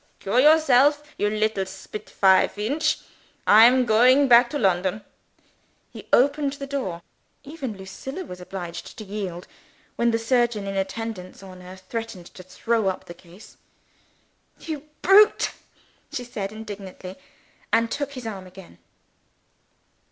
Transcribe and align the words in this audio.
Cure 0.19 0.39
yourself, 0.39 1.03
you 1.15 1.29
little 1.29 1.67
spitfire 1.67 2.49
Feench. 2.49 3.01
I 3.45 3.65
am 3.65 3.85
going 3.85 4.27
back 4.27 4.49
to 4.49 4.57
London." 4.57 5.03
He 5.91 6.07
opened 6.11 6.53
the 6.53 6.65
door. 6.65 7.03
Even 7.43 7.77
Lucilla 7.77 8.25
was 8.25 8.41
obliged 8.41 8.97
to 8.97 9.03
yield, 9.03 9.47
when 9.97 10.09
the 10.09 10.17
surgeon 10.17 10.65
in 10.65 10.75
attendance 10.75 11.43
on 11.43 11.61
her 11.61 11.75
threatened 11.75 12.25
to 12.33 12.41
throw 12.41 12.87
up 12.87 13.05
the 13.05 13.13
case. 13.13 13.57
"You 14.61 14.87
brute!" 15.03 15.51
she 16.11 16.23
said 16.23 16.51
indignantly 16.51 17.15
and 17.71 17.91
took 17.91 18.13
his 18.13 18.25
arm 18.25 18.47
again. 18.47 18.79